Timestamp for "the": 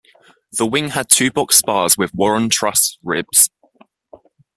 0.51-0.65